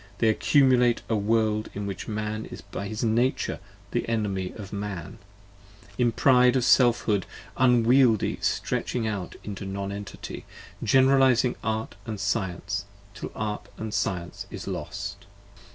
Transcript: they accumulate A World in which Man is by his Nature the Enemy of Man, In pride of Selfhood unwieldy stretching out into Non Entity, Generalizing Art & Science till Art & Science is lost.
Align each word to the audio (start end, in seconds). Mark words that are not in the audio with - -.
they 0.17 0.29
accumulate 0.29 1.03
A 1.09 1.15
World 1.15 1.69
in 1.75 1.85
which 1.85 2.07
Man 2.07 2.47
is 2.47 2.61
by 2.61 2.87
his 2.87 3.03
Nature 3.03 3.59
the 3.91 4.09
Enemy 4.09 4.51
of 4.55 4.73
Man, 4.73 5.19
In 5.95 6.11
pride 6.11 6.55
of 6.55 6.63
Selfhood 6.65 7.27
unwieldy 7.55 8.39
stretching 8.41 9.05
out 9.05 9.35
into 9.43 9.63
Non 9.63 9.91
Entity, 9.91 10.43
Generalizing 10.83 11.55
Art 11.63 11.93
& 12.11 12.15
Science 12.19 12.85
till 13.13 13.31
Art 13.35 13.67
& 13.81 13.91
Science 13.93 14.47
is 14.49 14.65
lost. 14.65 15.27